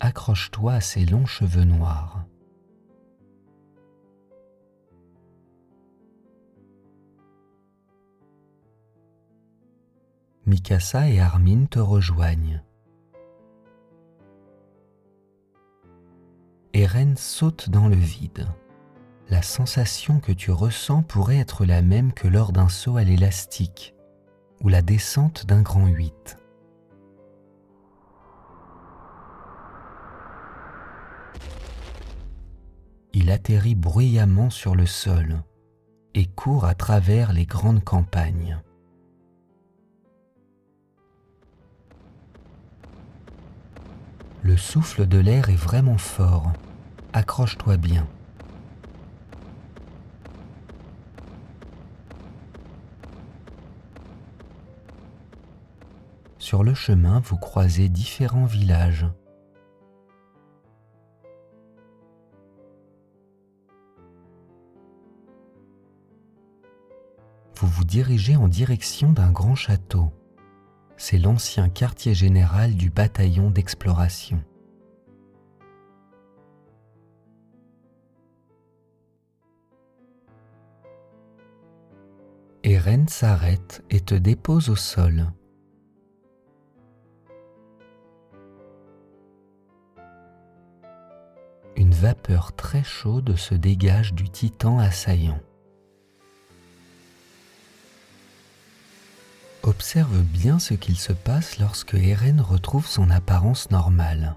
Accroche-toi 0.00 0.74
à 0.74 0.80
ses 0.82 1.06
longs 1.06 1.24
cheveux 1.24 1.64
noirs. 1.64 2.26
Mikasa 10.46 11.08
et 11.08 11.20
Armin 11.20 11.66
te 11.66 11.78
rejoignent. 11.78 12.62
Eren 16.72 17.16
saute 17.16 17.70
dans 17.70 17.88
le 17.88 17.96
vide. 17.96 18.46
La 19.28 19.42
sensation 19.42 20.20
que 20.20 20.32
tu 20.32 20.50
ressens 20.50 21.02
pourrait 21.02 21.38
être 21.38 21.64
la 21.64 21.82
même 21.82 22.12
que 22.12 22.28
lors 22.28 22.52
d'un 22.52 22.68
saut 22.68 22.96
à 22.96 23.04
l'élastique 23.04 23.94
ou 24.60 24.68
la 24.68 24.82
descente 24.82 25.46
d'un 25.46 25.62
grand 25.62 25.86
8. 25.86 26.38
il 33.14 33.30
atterrit 33.30 33.76
bruyamment 33.76 34.50
sur 34.50 34.74
le 34.74 34.86
sol 34.86 35.42
et 36.14 36.26
court 36.26 36.64
à 36.64 36.74
travers 36.74 37.32
les 37.32 37.46
grandes 37.46 37.82
campagnes. 37.82 38.60
Le 44.44 44.56
souffle 44.56 45.06
de 45.06 45.18
l'air 45.18 45.48
est 45.48 45.56
vraiment 45.56 45.98
fort. 45.98 46.52
Accroche-toi 47.12 47.76
bien. 47.76 48.06
Sur 56.38 56.62
le 56.62 56.74
chemin, 56.74 57.20
vous 57.20 57.38
croisez 57.38 57.88
différents 57.88 58.44
villages. 58.44 59.06
vous 67.64 67.70
vous 67.70 67.84
dirigez 67.84 68.36
en 68.36 68.48
direction 68.48 69.12
d'un 69.12 69.30
grand 69.30 69.54
château. 69.54 70.12
C'est 70.96 71.18
l'ancien 71.18 71.68
quartier 71.68 72.14
général 72.14 72.74
du 72.74 72.90
bataillon 72.90 73.50
d'exploration. 73.50 74.42
Eren 82.62 83.08
s'arrête 83.08 83.84
et 83.90 84.00
te 84.00 84.14
dépose 84.14 84.70
au 84.70 84.76
sol. 84.76 85.26
Une 91.76 91.92
vapeur 91.92 92.54
très 92.54 92.82
chaude 92.82 93.36
se 93.36 93.54
dégage 93.54 94.14
du 94.14 94.30
titan 94.30 94.78
assaillant. 94.78 95.40
Observe 99.66 100.20
bien 100.20 100.58
ce 100.58 100.74
qu'il 100.74 100.96
se 100.96 101.14
passe 101.14 101.58
lorsque 101.58 101.94
Eren 101.94 102.42
retrouve 102.42 102.86
son 102.86 103.08
apparence 103.08 103.70
normale. 103.70 104.36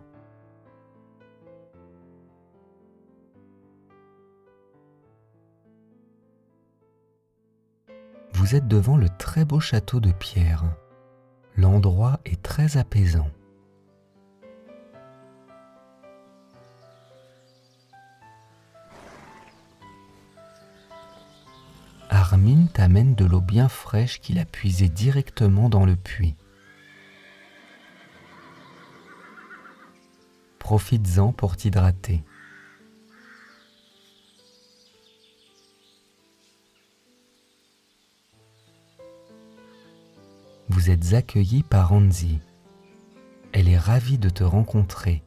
Vous 8.32 8.56
êtes 8.56 8.70
devant 8.70 8.96
le 8.96 9.10
très 9.20 9.44
beau 9.44 9.60
château 9.60 10.00
de 10.00 10.14
pierre. 10.14 10.64
L'endroit 11.58 12.22
est 12.24 12.42
très 12.42 12.78
apaisant. 12.78 13.28
T'amène 22.78 23.16
de 23.16 23.26
l'eau 23.26 23.42
bien 23.42 23.70
fraîche 23.70 24.22
qu'il 24.22 24.38
a 24.38 24.46
puisée 24.46 24.88
directement 24.88 25.68
dans 25.68 25.84
le 25.84 25.96
puits. 25.96 26.36
Profites-en 30.60 31.32
pour 31.32 31.58
t'hydrater. 31.58 32.24
Vous 40.70 40.92
êtes 40.92 41.16
accueilli 41.16 41.64
par 41.64 41.94
Anzi. 41.94 42.40
Elle 43.54 43.70
est 43.70 43.80
ravie 43.80 44.20
de 44.20 44.30
te 44.30 44.44
rencontrer 44.44 45.24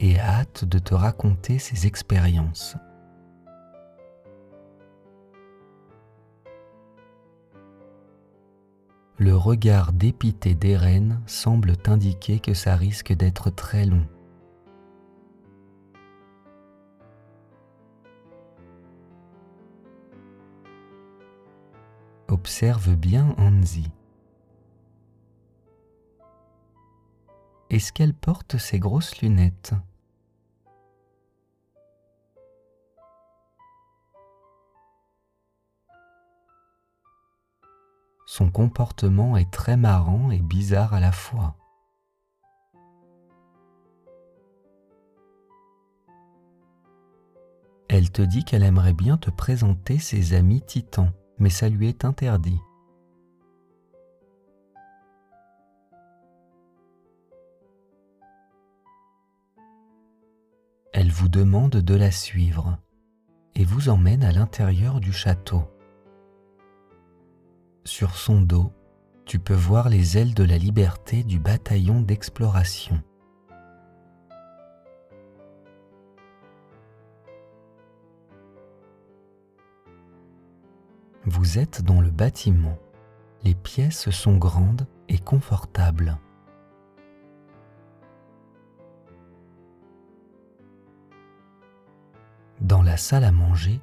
et 0.00 0.18
hâte 0.18 0.64
de 0.64 0.80
te 0.80 0.94
raconter 0.94 1.60
ses 1.60 1.86
expériences. 1.86 2.76
Le 9.18 9.34
regard 9.34 9.92
dépité 9.92 10.54
d'Eren 10.54 11.20
semble 11.26 11.76
t'indiquer 11.76 12.38
que 12.38 12.54
ça 12.54 12.76
risque 12.76 13.12
d'être 13.12 13.50
très 13.50 13.84
long. 13.84 14.06
Observe 22.28 22.94
bien 22.94 23.34
Anzi. 23.38 23.90
Est-ce 27.70 27.92
qu'elle 27.92 28.14
porte 28.14 28.56
ses 28.56 28.78
grosses 28.78 29.20
lunettes? 29.20 29.74
Son 38.30 38.50
comportement 38.50 39.38
est 39.38 39.50
très 39.50 39.78
marrant 39.78 40.30
et 40.30 40.40
bizarre 40.40 40.92
à 40.92 41.00
la 41.00 41.12
fois. 41.12 41.56
Elle 47.88 48.10
te 48.10 48.20
dit 48.20 48.44
qu'elle 48.44 48.64
aimerait 48.64 48.92
bien 48.92 49.16
te 49.16 49.30
présenter 49.30 49.98
ses 49.98 50.34
amis 50.34 50.60
titans, 50.60 51.10
mais 51.38 51.48
ça 51.48 51.70
lui 51.70 51.88
est 51.88 52.04
interdit. 52.04 52.60
Elle 60.92 61.10
vous 61.10 61.30
demande 61.30 61.76
de 61.76 61.94
la 61.94 62.10
suivre 62.10 62.76
et 63.54 63.64
vous 63.64 63.88
emmène 63.88 64.22
à 64.22 64.32
l'intérieur 64.32 65.00
du 65.00 65.14
château 65.14 65.64
sur 67.88 68.16
son 68.16 68.40
dos, 68.42 68.70
tu 69.24 69.38
peux 69.38 69.54
voir 69.54 69.88
les 69.88 70.18
ailes 70.18 70.34
de 70.34 70.44
la 70.44 70.58
liberté 70.58 71.24
du 71.24 71.38
bataillon 71.38 72.00
d'exploration. 72.00 73.02
Vous 81.24 81.58
êtes 81.58 81.82
dans 81.82 82.00
le 82.00 82.10
bâtiment. 82.10 82.78
Les 83.42 83.54
pièces 83.54 84.10
sont 84.10 84.36
grandes 84.36 84.86
et 85.08 85.18
confortables. 85.18 86.18
Dans 92.60 92.82
la 92.82 92.96
salle 92.96 93.24
à 93.24 93.32
manger, 93.32 93.80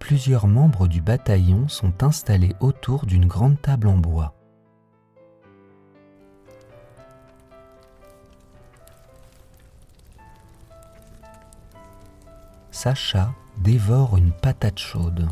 plusieurs 0.00 0.48
membres 0.48 0.88
du 0.88 1.00
bataillon 1.00 1.68
sont 1.68 2.02
installés 2.02 2.56
autour 2.58 3.06
d'une 3.06 3.26
grande 3.26 3.60
table 3.62 3.86
en 3.86 3.96
bois. 3.96 4.34
Sacha 12.72 13.32
dévore 13.58 14.16
une 14.16 14.32
patate 14.32 14.78
chaude. 14.78 15.28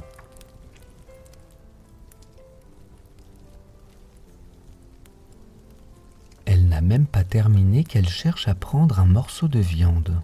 Elle 6.45 6.69
n'a 6.69 6.83
même 6.83 7.07
pas 7.07 7.25
terminé 7.25 7.85
qu'elle 7.85 8.09
cherche 8.09 8.49
à 8.49 8.55
prendre 8.55 9.01
un 9.01 9.07
morceau 9.07 9.49
de 9.49 9.61
viande. 9.61 10.21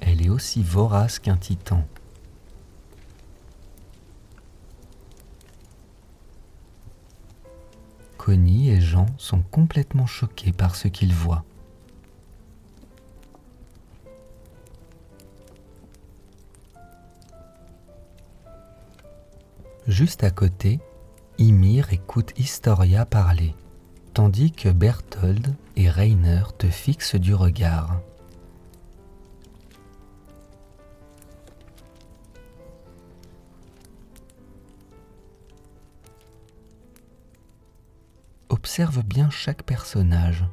Elle 0.00 0.26
est 0.26 0.29
aussi 0.40 0.62
vorace 0.62 1.18
qu'un 1.18 1.36
titan. 1.36 1.84
Connie 8.16 8.70
et 8.70 8.80
Jean 8.80 9.04
sont 9.18 9.42
complètement 9.42 10.06
choqués 10.06 10.52
par 10.52 10.76
ce 10.76 10.88
qu'ils 10.88 11.12
voient. 11.12 11.44
Juste 19.86 20.24
à 20.24 20.30
côté, 20.30 20.80
Ymir 21.36 21.92
écoute 21.92 22.32
Historia 22.38 23.04
parler, 23.04 23.54
tandis 24.14 24.52
que 24.52 24.70
Berthold 24.70 25.54
et 25.76 25.90
Rainer 25.90 26.44
te 26.56 26.68
fixent 26.68 27.16
du 27.16 27.34
regard. 27.34 28.00
Observe 38.80 39.04
bien 39.04 39.28
chaque 39.28 39.62
personnage. 39.64 40.46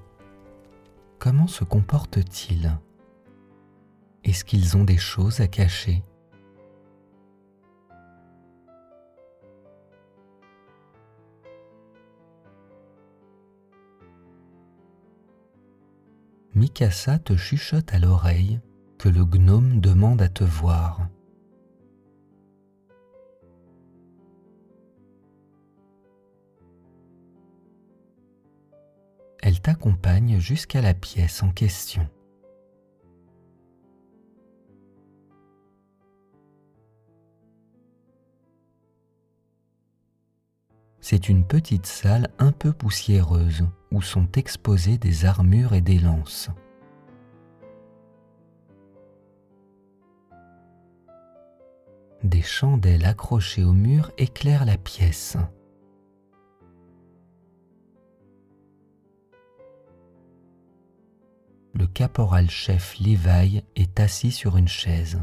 Comment 1.17 1.47
se 1.47 1.63
comportent-ils? 1.63 2.77
Est-ce 4.25 4.43
qu'ils 4.43 4.75
ont 4.75 4.83
des 4.83 4.97
choses 4.97 5.39
à 5.39 5.47
cacher? 5.47 6.03
Mikasa 16.53 17.19
te 17.19 17.37
chuchote 17.37 17.93
à 17.93 17.99
l'oreille 17.99 18.59
que 18.99 19.07
le 19.07 19.23
gnome 19.23 19.79
demande 19.79 20.21
à 20.21 20.27
te 20.27 20.43
voir. 20.43 21.07
Elle 29.47 29.61
t'accompagne 29.61 30.39
jusqu'à 30.39 30.81
la 30.81 30.93
pièce 30.93 31.41
en 31.41 31.51
question. 31.51 32.05
C'est 40.99 41.29
une 41.29 41.47
petite 41.47 41.85
salle 41.85 42.27
un 42.39 42.51
peu 42.51 42.73
poussiéreuse 42.73 43.65
où 43.89 44.01
sont 44.01 44.29
exposées 44.33 44.97
des 44.97 45.23
armures 45.23 45.73
et 45.73 45.79
des 45.79 45.99
lances. 45.99 46.49
Des 52.21 52.41
chandelles 52.41 53.05
accrochées 53.05 53.63
au 53.63 53.71
mur 53.71 54.11
éclairent 54.17 54.65
la 54.65 54.77
pièce. 54.77 55.37
Le 61.77 61.85
caporal-chef 61.85 62.97
Levi 62.99 63.61
est 63.75 63.99
assis 63.99 64.31
sur 64.31 64.57
une 64.57 64.67
chaise. 64.67 65.21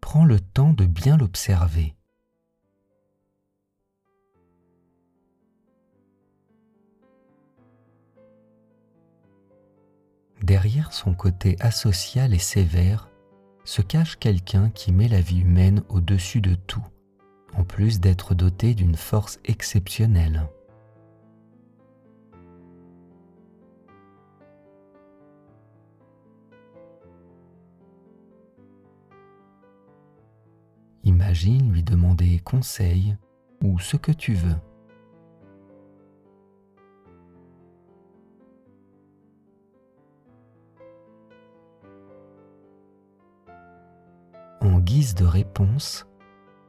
Prends 0.00 0.24
le 0.24 0.40
temps 0.40 0.72
de 0.72 0.86
bien 0.86 1.16
l'observer. 1.16 1.94
Derrière 10.42 10.92
son 10.92 11.14
côté 11.14 11.54
asocial 11.60 12.34
et 12.34 12.40
sévère 12.40 13.08
se 13.64 13.82
cache 13.82 14.18
quelqu'un 14.18 14.70
qui 14.70 14.90
met 14.90 15.06
la 15.06 15.20
vie 15.20 15.42
humaine 15.42 15.84
au-dessus 15.88 16.40
de 16.40 16.56
tout, 16.56 16.84
en 17.54 17.64
plus 17.64 18.00
d'être 18.00 18.34
doté 18.34 18.74
d'une 18.74 18.96
force 18.96 19.40
exceptionnelle. 19.44 20.48
Imagine 31.04 31.72
lui 31.72 31.82
demander 31.82 32.38
conseil 32.40 33.16
ou 33.62 33.78
ce 33.78 33.96
que 33.96 34.12
tu 34.12 34.34
veux. 34.34 34.56
En 44.60 44.80
guise 44.80 45.14
de 45.14 45.24
réponse, 45.24 46.07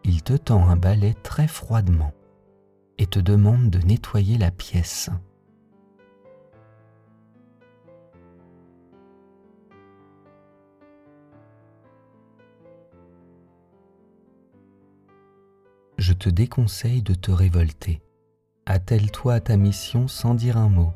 il 0.09 0.23
te 0.23 0.33
tend 0.33 0.67
un 0.67 0.75
balai 0.75 1.13
très 1.21 1.47
froidement 1.47 2.13
et 2.97 3.05
te 3.05 3.19
demande 3.19 3.69
de 3.69 3.77
nettoyer 3.77 4.39
la 4.39 4.49
pièce. 4.49 5.11
Je 15.99 16.13
te 16.13 16.29
déconseille 16.29 17.03
de 17.03 17.13
te 17.13 17.29
révolter. 17.29 18.01
Attelle-toi 18.65 19.35
à 19.35 19.39
ta 19.39 19.57
mission 19.57 20.07
sans 20.07 20.33
dire 20.33 20.57
un 20.57 20.69
mot. 20.69 20.91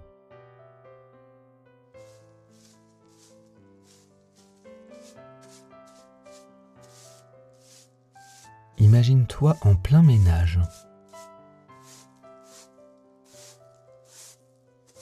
Imagine-toi 8.84 9.56
en 9.62 9.76
plein 9.76 10.04
ménage. 10.04 10.60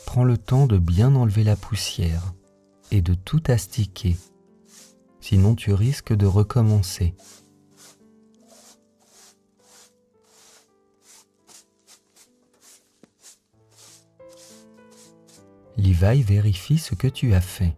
Prends 0.06 0.24
le 0.24 0.38
temps 0.38 0.68
de 0.68 0.78
bien 0.78 1.16
enlever 1.16 1.44
la 1.44 1.56
poussière 1.56 2.36
et 2.92 3.02
de 3.02 3.16
tout 3.16 3.42
astiquer, 3.48 4.18
sinon 5.20 5.56
tu 5.56 5.74
risques 5.74 6.14
de 6.14 6.28
recommencer. 6.28 7.16
Levi 15.76 16.22
vérifie 16.22 16.78
ce 16.78 16.94
que 16.94 17.08
tu 17.08 17.34
as 17.34 17.42
fait. 17.42 17.76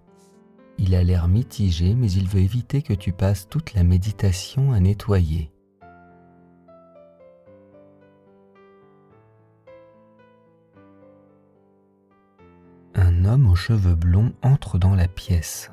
Il 0.78 0.96
a 0.96 1.04
l'air 1.04 1.30
mitigé, 1.30 1.96
mais 1.96 2.12
il 2.12 2.28
veut 2.28 2.42
éviter 2.42 2.82
que 2.82 2.94
tu 2.94 3.14
passes 3.14 3.48
toute 3.48 3.74
la 3.74 3.84
méditation 3.84 4.74
à 4.74 4.82
nettoyer. 4.82 5.53
Cheveux 13.56 13.96
blonds 13.96 14.34
entre 14.42 14.78
dans 14.78 14.96
la 14.96 15.08
pièce. 15.08 15.72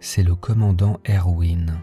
C'est 0.00 0.22
le 0.22 0.34
commandant 0.34 1.00
Erwin. 1.08 1.82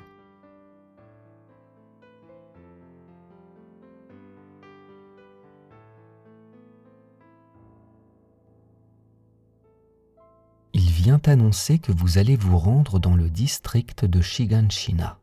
vient 11.09 11.21
annoncer 11.25 11.79
que 11.79 11.93
vous 11.93 12.17
allez 12.17 12.35
vous 12.35 12.57
rendre 12.57 12.99
dans 12.99 13.15
le 13.15 13.29
district 13.29 14.03
de 14.03 14.21
Shiganshina. 14.21 15.17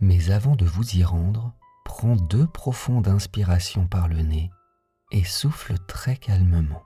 Mais 0.00 0.30
avant 0.30 0.56
de 0.56 0.64
vous 0.64 0.96
y 0.96 1.04
rendre, 1.04 1.52
prends 1.84 2.16
deux 2.16 2.46
profondes 2.46 3.06
inspirations 3.06 3.86
par 3.86 4.08
le 4.08 4.22
nez 4.22 4.50
et 5.12 5.22
souffle 5.22 5.76
très 5.86 6.16
calmement. 6.16 6.82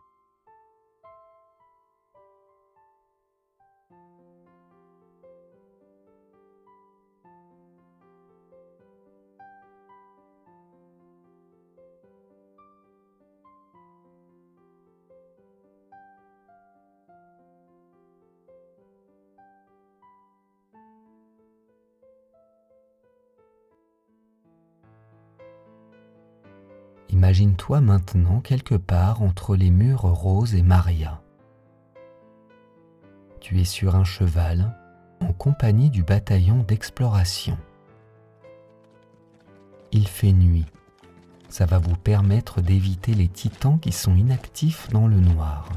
Imagine-toi 27.38 27.80
maintenant 27.80 28.40
quelque 28.40 28.74
part 28.74 29.22
entre 29.22 29.54
les 29.54 29.70
murs 29.70 30.02
Rose 30.02 30.56
et 30.56 30.62
Maria. 30.62 31.22
Tu 33.38 33.60
es 33.60 33.64
sur 33.64 33.94
un 33.94 34.02
cheval 34.02 34.76
en 35.20 35.32
compagnie 35.32 35.88
du 35.88 36.02
bataillon 36.02 36.64
d'exploration. 36.64 37.56
Il 39.92 40.08
fait 40.08 40.32
nuit. 40.32 40.66
Ça 41.48 41.64
va 41.64 41.78
vous 41.78 41.94
permettre 41.94 42.60
d'éviter 42.60 43.14
les 43.14 43.28
titans 43.28 43.78
qui 43.78 43.92
sont 43.92 44.16
inactifs 44.16 44.88
dans 44.88 45.06
le 45.06 45.20
noir. 45.20 45.68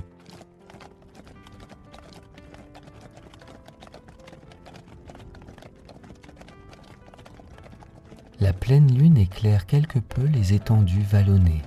La 8.42 8.54
pleine 8.54 8.92
lune 8.92 9.18
éclaire 9.18 9.68
quelque 9.68 10.00
peu 10.00 10.26
les 10.26 10.54
étendues 10.54 11.04
vallonnées. 11.04 11.62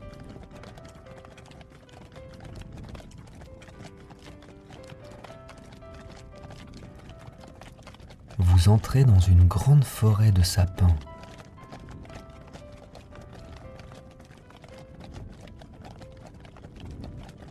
Vous 8.39 8.69
entrez 8.69 9.05
dans 9.05 9.21
une 9.21 9.45
grande 9.45 9.85
forêt 9.85 10.33
de 10.33 10.43
sapins. 10.43 10.97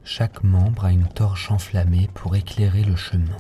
Chaque 0.03 0.43
membre 0.43 0.83
a 0.83 0.91
une 0.91 1.07
torche 1.07 1.49
enflammée 1.49 2.09
pour 2.13 2.35
éclairer 2.35 2.83
le 2.83 2.97
chemin. 2.97 3.37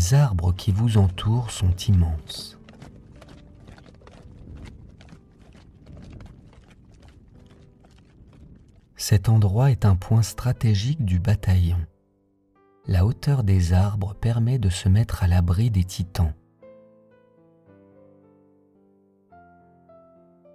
Les 0.00 0.14
arbres 0.14 0.54
qui 0.54 0.72
vous 0.72 0.96
entourent 0.96 1.50
sont 1.50 1.76
immenses. 1.76 2.58
Cet 8.96 9.28
endroit 9.28 9.70
est 9.70 9.84
un 9.84 9.96
point 9.96 10.22
stratégique 10.22 11.04
du 11.04 11.18
bataillon. 11.18 11.76
La 12.86 13.04
hauteur 13.04 13.44
des 13.44 13.74
arbres 13.74 14.14
permet 14.14 14.58
de 14.58 14.70
se 14.70 14.88
mettre 14.88 15.22
à 15.22 15.26
l'abri 15.26 15.70
des 15.70 15.84
titans. 15.84 16.32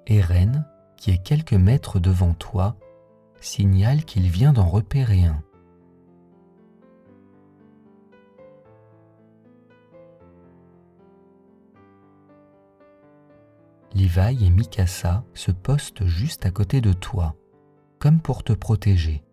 Eren, 0.07 0.65
qui 0.97 1.11
est 1.11 1.21
quelques 1.21 1.53
mètres 1.53 1.99
devant 1.99 2.33
toi, 2.33 2.77
signale 3.41 4.05
qu'il 4.05 4.27
vient 4.27 4.53
d'en 4.53 4.67
repérer 4.67 5.23
un. 5.23 5.44
Levi 13.95 14.45
et 14.45 14.49
Mikasa 14.49 15.23
se 15.33 15.51
postent 15.51 16.05
juste 16.05 16.45
à 16.45 16.51
côté 16.51 16.81
de 16.81 16.91
toi, 16.91 17.33
comme 17.97 18.19
pour 18.19 18.43
te 18.43 18.51
protéger. 18.51 19.23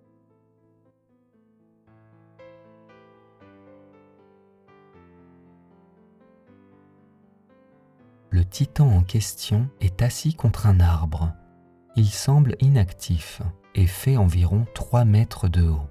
Le 8.30 8.44
titan 8.44 8.86
en 8.86 9.02
question 9.02 9.68
est 9.80 10.00
assis 10.00 10.34
contre 10.34 10.66
un 10.66 10.78
arbre. 10.78 11.32
Il 11.96 12.08
semble 12.08 12.54
inactif 12.60 13.42
et 13.74 13.88
fait 13.88 14.16
environ 14.16 14.64
3 14.74 15.04
mètres 15.04 15.48
de 15.48 15.62
haut. 15.62 15.88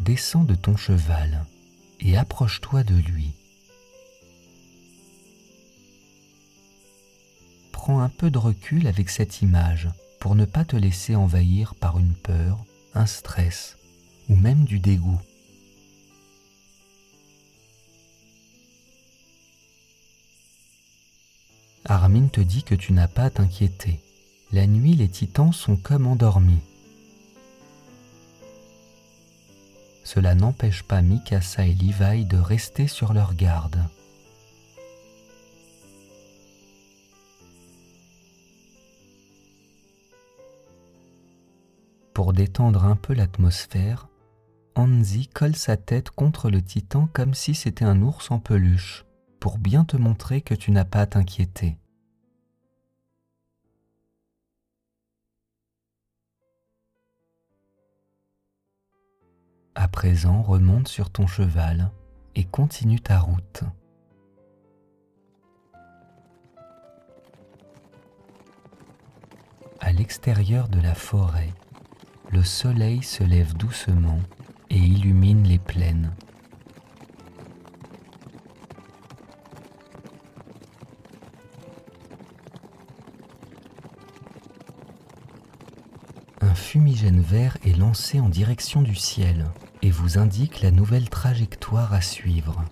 Descends 0.00 0.44
de 0.44 0.54
ton 0.54 0.76
cheval 0.76 1.46
et 2.00 2.16
approche-toi 2.16 2.82
de 2.82 2.94
lui. 2.94 3.32
Prends 7.72 8.00
un 8.00 8.08
peu 8.08 8.30
de 8.30 8.38
recul 8.38 8.86
avec 8.86 9.10
cette 9.10 9.42
image 9.42 9.88
pour 10.18 10.34
ne 10.34 10.44
pas 10.44 10.64
te 10.64 10.76
laisser 10.76 11.14
envahir 11.14 11.74
par 11.74 11.98
une 11.98 12.14
peur, 12.14 12.64
un 12.94 13.06
stress 13.06 13.76
ou 14.28 14.36
même 14.36 14.64
du 14.64 14.78
dégoût. 14.78 15.20
Armin 21.86 22.28
te 22.28 22.40
dit 22.40 22.62
que 22.62 22.74
tu 22.74 22.92
n'as 22.92 23.08
pas 23.08 23.24
à 23.24 23.30
t'inquiéter. 23.30 24.00
La 24.52 24.66
nuit, 24.66 24.94
les 24.94 25.08
titans 25.08 25.52
sont 25.52 25.76
comme 25.76 26.06
endormis. 26.06 26.60
Cela 30.04 30.34
n'empêche 30.34 30.82
pas 30.82 31.02
Mikasa 31.02 31.66
et 31.66 31.74
Levi 31.74 32.24
de 32.24 32.36
rester 32.36 32.86
sur 32.86 33.12
leur 33.12 33.34
garde. 33.34 33.80
Pour 42.14 42.32
détendre 42.32 42.84
un 42.84 42.96
peu 42.96 43.14
l'atmosphère, 43.14 44.08
Anzi 44.76 45.26
colle 45.28 45.56
sa 45.56 45.76
tête 45.76 46.10
contre 46.10 46.50
le 46.50 46.62
titan 46.62 47.08
comme 47.12 47.34
si 47.34 47.54
c'était 47.54 47.84
un 47.84 48.02
ours 48.02 48.30
en 48.30 48.38
peluche, 48.38 49.04
pour 49.40 49.58
bien 49.58 49.84
te 49.84 49.96
montrer 49.96 50.40
que 50.40 50.54
tu 50.54 50.70
n'as 50.70 50.84
pas 50.84 51.00
à 51.00 51.06
t'inquiéter. 51.06 51.79
À 59.82 59.88
présent, 59.88 60.42
remonte 60.42 60.88
sur 60.88 61.08
ton 61.08 61.26
cheval 61.26 61.90
et 62.34 62.44
continue 62.44 63.00
ta 63.00 63.18
route. 63.18 63.62
À 69.80 69.90
l'extérieur 69.92 70.68
de 70.68 70.78
la 70.82 70.94
forêt, 70.94 71.54
le 72.30 72.44
soleil 72.44 73.02
se 73.02 73.24
lève 73.24 73.54
doucement 73.54 74.18
et 74.68 74.76
illumine 74.76 75.44
les 75.44 75.58
plaines. 75.58 76.12
Un 86.42 86.54
fumigène 86.54 87.22
vert 87.22 87.56
est 87.64 87.78
lancé 87.78 88.20
en 88.20 88.28
direction 88.28 88.82
du 88.82 88.94
ciel 88.94 89.46
et 89.82 89.90
vous 89.90 90.18
indique 90.18 90.60
la 90.60 90.70
nouvelle 90.70 91.08
trajectoire 91.08 91.92
à 91.92 92.00
suivre. 92.00 92.64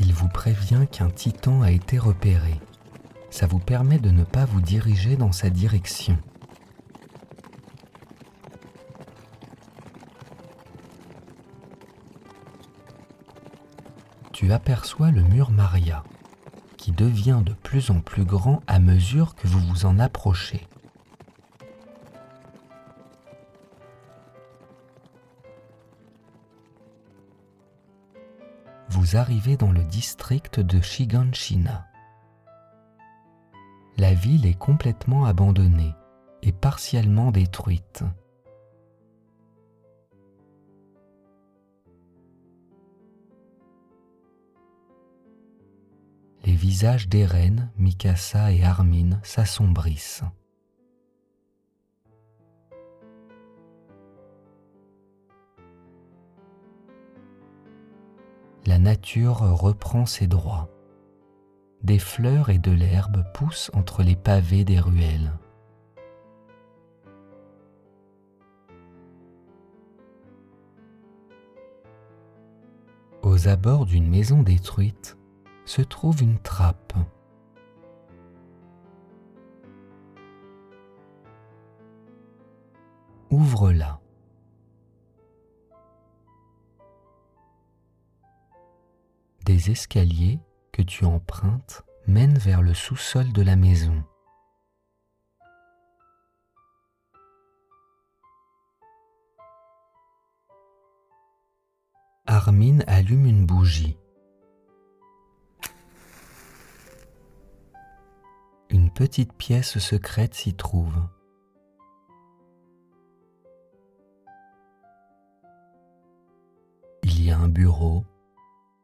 Il 0.00 0.12
vous 0.14 0.28
prévient 0.28 0.86
qu'un 0.90 1.10
titan 1.10 1.62
a 1.62 1.70
été 1.70 1.98
repéré. 1.98 2.54
Ça 3.30 3.46
vous 3.46 3.58
permet 3.58 3.98
de 3.98 4.10
ne 4.10 4.24
pas 4.24 4.44
vous 4.44 4.60
diriger 4.60 5.16
dans 5.16 5.32
sa 5.32 5.50
direction. 5.50 6.16
Tu 14.32 14.52
aperçois 14.52 15.10
le 15.10 15.22
mur 15.22 15.50
Maria 15.50 16.04
devient 16.94 17.42
de 17.44 17.52
plus 17.52 17.90
en 17.90 18.00
plus 18.00 18.24
grand 18.24 18.62
à 18.66 18.78
mesure 18.78 19.34
que 19.34 19.46
vous 19.46 19.60
vous 19.60 19.86
en 19.86 19.98
approchez. 19.98 20.66
Vous 28.88 29.16
arrivez 29.16 29.56
dans 29.56 29.72
le 29.72 29.84
district 29.84 30.60
de 30.60 30.80
Shiganshina. 30.80 31.86
La 33.96 34.14
ville 34.14 34.46
est 34.46 34.58
complètement 34.58 35.24
abandonnée 35.24 35.94
et 36.42 36.52
partiellement 36.52 37.30
détruite. 37.30 38.04
Visages 46.68 47.08
d'Eren, 47.08 47.70
Mikasa 47.78 48.52
et 48.52 48.62
Armin 48.62 49.18
s'assombrissent. 49.22 50.22
La 58.66 58.78
nature 58.78 59.38
reprend 59.38 60.04
ses 60.04 60.26
droits. 60.26 60.68
Des 61.82 61.98
fleurs 61.98 62.50
et 62.50 62.58
de 62.58 62.70
l'herbe 62.70 63.24
poussent 63.32 63.70
entre 63.72 64.02
les 64.02 64.16
pavés 64.16 64.66
des 64.66 64.78
ruelles. 64.78 65.32
Aux 73.22 73.48
abords 73.48 73.86
d'une 73.86 74.10
maison 74.10 74.42
détruite 74.42 75.17
se 75.68 75.82
trouve 75.82 76.22
une 76.22 76.38
trappe. 76.38 76.94
Ouvre-la. 83.30 84.00
Des 89.44 89.70
escaliers 89.70 90.40
que 90.72 90.80
tu 90.80 91.04
empruntes 91.04 91.84
mènent 92.06 92.38
vers 92.38 92.62
le 92.62 92.72
sous-sol 92.72 93.30
de 93.32 93.42
la 93.42 93.56
maison. 93.56 94.02
Armin 102.26 102.80
allume 102.86 103.26
une 103.26 103.44
bougie. 103.44 103.98
Petite 108.98 109.32
pièce 109.32 109.78
secrète 109.78 110.34
s'y 110.34 110.54
trouve. 110.54 110.92
Il 117.04 117.24
y 117.24 117.30
a 117.30 117.38
un 117.38 117.46
bureau, 117.46 118.04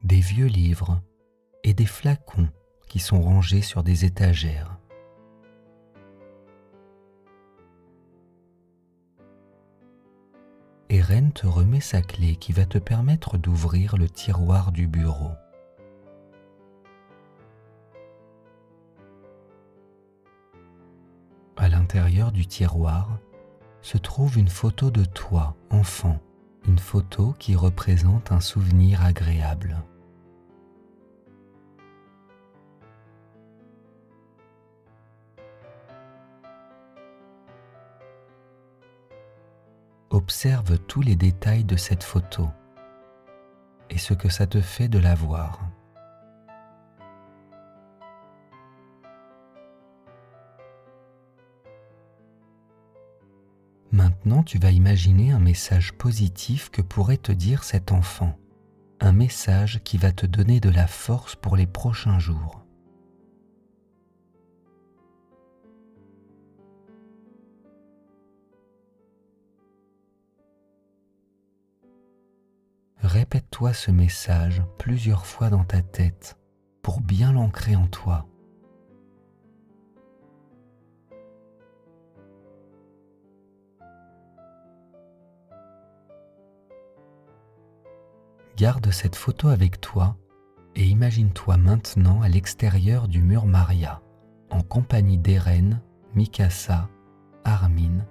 des 0.05 0.21
vieux 0.21 0.47
livres 0.47 1.01
et 1.65 1.75
des 1.75 1.85
flacons 1.85 2.49
qui 2.87 3.01
sont 3.01 3.21
rangés 3.21 3.61
sur 3.61 3.83
des 3.83 4.05
étagères. 4.05 4.79
Eren 10.91 11.33
te 11.33 11.49
remet 11.49 11.81
sa 11.81 12.03
clé 12.03 12.37
qui 12.37 12.53
va 12.53 12.67
te 12.67 12.79
permettre 12.79 13.37
d'ouvrir 13.37 13.97
le 13.97 14.09
tiroir 14.09 14.71
du 14.71 14.87
bureau. 14.87 15.33
L'intérieur 21.95 22.33
du 22.33 22.45
tiroir 22.45 23.21
se 23.81 23.99
trouve 23.99 24.37
une 24.37 24.49
photo 24.49 24.91
de 24.91 25.05
toi, 25.05 25.55
enfant, 25.71 26.19
une 26.67 26.81
photo 26.81 27.37
qui 27.39 27.55
représente 27.55 28.33
un 28.33 28.41
souvenir 28.41 29.05
agréable. 29.05 29.77
Observe 40.11 40.79
tous 40.89 41.01
les 41.01 41.15
détails 41.15 41.63
de 41.63 41.77
cette 41.77 42.03
photo 42.03 42.49
et 43.89 43.99
ce 43.99 44.15
que 44.15 44.29
ça 44.29 44.49
te 44.49 44.61
fait 44.61 44.89
de 44.89 44.99
la 44.99 45.15
voir. 45.15 45.64
Maintenant, 53.95 54.43
tu 54.43 54.59
vas 54.59 54.73
imaginer 54.73 55.31
un 55.31 55.39
message 55.39 55.93
positif 55.93 56.69
que 56.69 56.83
pourrait 56.83 57.17
te 57.17 57.31
dire 57.31 57.63
cet 57.63 57.93
enfant, 57.93 58.37
un 58.99 59.13
message 59.13 59.83
qui 59.85 59.99
va 59.99 60.11
te 60.11 60.27
donner 60.27 60.59
de 60.59 60.69
la 60.69 60.89
force 60.89 61.37
pour 61.37 61.55
les 61.55 61.69
prochains 61.69 62.19
jours. 62.19 62.67
Répète-toi 72.99 73.73
ce 73.73 73.93
message 73.93 74.61
plusieurs 74.77 75.25
fois 75.25 75.51
dans 75.51 75.63
ta 75.63 75.83
tête 75.83 76.37
pour 76.83 77.01
bien 77.01 77.33
l'ancrer 77.33 77.77
en 77.77 77.87
toi. 77.87 78.27
Garde 88.57 88.93
cette 88.93 89.17
photo 89.17 89.49
avec 89.49 89.81
toi 89.81 90.17
et 90.77 90.85
imagine-toi 90.85 91.57
maintenant 91.57 92.23
à 92.23 92.29
l'extérieur 92.29 93.09
du 93.09 93.21
mur 93.21 93.47
Maria, 93.47 94.01
en 94.51 94.63
compagnie 94.63 95.19
d'Eren, 95.19 95.81
Mikasa, 96.15 96.89
Armin, 97.43 98.07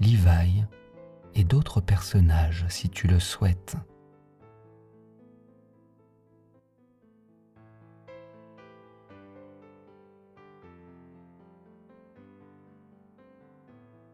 Levi 0.00 0.64
et 1.36 1.44
d'autres 1.44 1.80
personnages 1.80 2.66
si 2.68 2.90
tu 2.90 3.06
le 3.06 3.20
souhaites. 3.20 3.76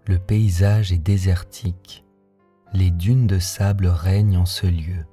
Le 0.07 0.19
paysage 0.19 0.93
est 0.93 0.99
désertique, 0.99 2.05
les 2.75 2.91
dunes 2.91 3.27
de 3.27 3.39
sable 3.39 3.87
règnent 3.87 4.37
en 4.37 4.47
ce 4.47 4.67
lieu. 4.67 5.07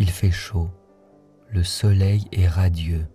Il 0.00 0.08
fait 0.08 0.30
chaud, 0.30 0.70
le 1.50 1.62
soleil 1.62 2.26
est 2.32 2.48
radieux, 2.48 3.06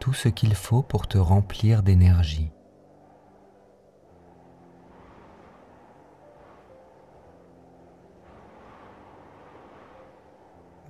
tout 0.00 0.12
ce 0.12 0.28
qu'il 0.28 0.56
faut 0.56 0.82
pour 0.82 1.06
te 1.06 1.18
remplir 1.18 1.84
d'énergie. 1.84 2.50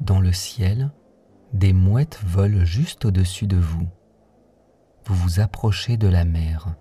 Dans 0.01 0.21
le 0.21 0.33
ciel, 0.33 0.91
des 1.53 1.75
mouettes 1.75 2.19
volent 2.25 2.65
juste 2.65 3.05
au-dessus 3.05 3.47
de 3.47 3.59
vous. 3.59 3.87
Vous 5.05 5.15
vous 5.15 5.41
approchez 5.41 5.99
de 5.99 6.09
la 6.09 6.25
mer. 6.25 6.75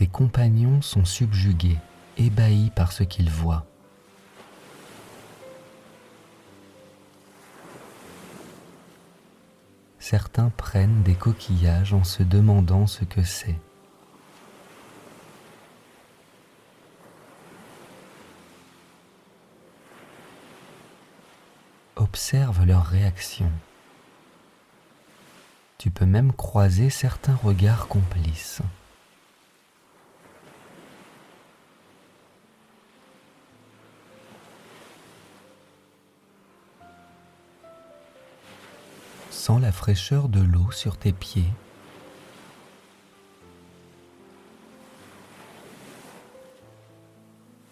Tes 0.00 0.06
compagnons 0.06 0.80
sont 0.80 1.04
subjugués, 1.04 1.76
ébahis 2.16 2.70
par 2.74 2.90
ce 2.90 3.02
qu'ils 3.02 3.28
voient. 3.28 3.66
Certains 9.98 10.48
prennent 10.56 11.02
des 11.02 11.12
coquillages 11.12 11.92
en 11.92 12.02
se 12.02 12.22
demandant 12.22 12.86
ce 12.86 13.04
que 13.04 13.22
c'est. 13.22 13.58
observe 21.96 22.64
leur 22.64 22.86
réaction. 22.86 23.52
Tu 25.76 25.90
peux 25.90 26.06
même 26.06 26.32
croiser 26.32 26.88
certains 26.88 27.34
regards 27.34 27.86
complices. 27.86 28.62
Sens 39.40 39.58
la 39.62 39.72
fraîcheur 39.72 40.28
de 40.28 40.42
l'eau 40.42 40.70
sur 40.70 40.98
tes 40.98 41.12
pieds. 41.12 41.48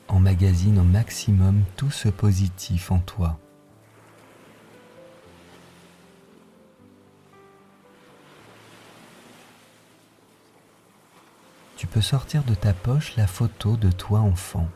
Emmagasine 0.08 0.78
au 0.78 0.82
maximum 0.82 1.64
tout 1.76 1.90
ce 1.90 2.08
positif 2.08 2.90
en 2.90 3.00
toi. 3.00 3.38
tu 11.76 11.86
peux 11.86 12.00
sortir 12.00 12.44
de 12.44 12.54
ta 12.54 12.72
poche 12.72 13.14
la 13.16 13.26
photo 13.26 13.76
de 13.76 13.90
toi 13.92 14.20
enfant 14.20 14.68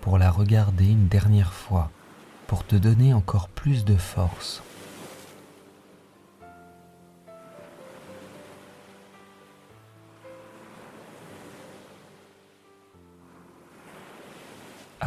pour 0.00 0.16
la 0.16 0.30
regarder 0.30 0.86
une 0.86 1.06
dernière 1.06 1.52
fois, 1.52 1.90
pour 2.46 2.66
te 2.66 2.76
donner 2.76 3.12
encore 3.12 3.48
plus 3.48 3.84
de 3.84 3.94
force. 3.94 4.62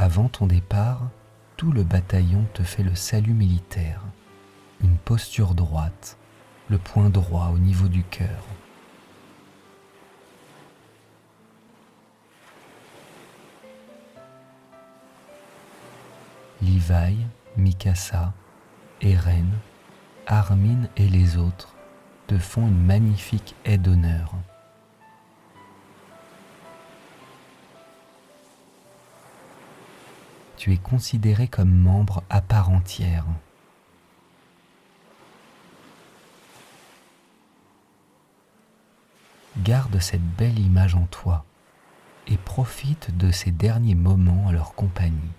Avant 0.04 0.28
ton 0.28 0.48
départ, 0.48 1.00
tout 1.56 1.72
le 1.72 1.84
bataillon 1.84 2.44
te 2.54 2.62
fait 2.62 2.84
le 2.84 2.94
salut 2.94 3.32
militaire, 3.32 4.02
une 4.82 4.98
posture 4.98 5.56
droite, 5.56 6.18
le 6.68 6.78
point 6.78 7.10
droit 7.10 7.52
au 7.54 7.58
niveau 7.58 7.88
du 7.88 8.04
cœur. 8.04 8.44
Livaï, 16.62 17.16
Mikasa, 17.56 18.34
Eren, 19.00 19.52
Armin 20.28 20.90
et 20.98 21.08
les 21.08 21.38
autres 21.38 21.76
te 22.28 22.38
font 22.38 22.68
une 22.68 22.86
magnifique 22.86 23.56
aide 23.64 23.84
d'honneur. 23.84 24.34
Tu 30.64 30.72
es 30.72 30.78
considéré 30.78 31.50
comme 31.50 31.78
membre 31.78 32.24
à 32.30 32.40
part 32.40 32.70
entière. 32.70 33.26
Garde 39.58 40.00
cette 40.00 40.24
belle 40.24 40.58
image 40.58 40.96
en 40.96 41.06
toi 41.08 41.44
et 42.28 42.38
profite 42.38 43.18
de 43.18 43.30
ces 43.30 43.52
derniers 43.52 43.94
moments 43.94 44.48
à 44.48 44.54
leur 44.54 44.74
compagnie. 44.74 45.34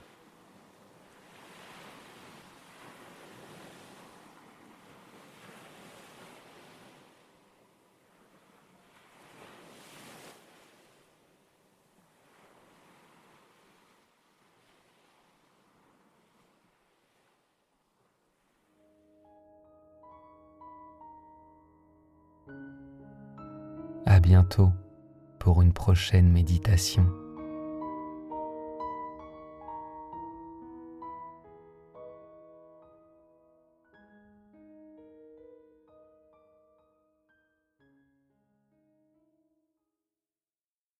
Pour 25.38 25.62
une 25.62 25.72
prochaine 25.72 26.30
méditation. 26.30 27.23